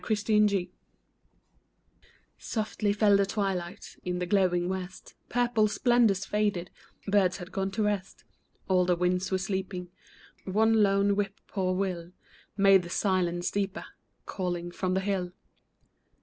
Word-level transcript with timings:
A 0.03 0.15
CHILD'S 0.15 0.23
THOUGHT 0.51 0.67
Softly 2.39 2.91
fell 2.91 3.15
the 3.17 3.25
twilight; 3.27 3.97
In 4.03 4.17
the 4.17 4.25
glowing 4.25 4.67
west 4.67 5.13
Purple 5.29 5.67
splendors 5.67 6.25
faded; 6.25 6.71
Birds 7.05 7.37
had 7.37 7.51
gone 7.51 7.69
to 7.69 7.83
rest; 7.83 8.23
All 8.67 8.83
the 8.85 8.95
winds 8.95 9.29
were 9.31 9.37
sleeping; 9.37 9.89
One 10.43 10.81
lone 10.81 11.15
whip 11.15 11.39
poor 11.45 11.75
will 11.75 12.13
Made 12.57 12.81
the 12.81 12.89
silence 12.89 13.51
deeper, 13.51 13.85
Calling 14.25 14.71
from 14.71 14.95
the 14.95 15.01
hill. 15.01 15.33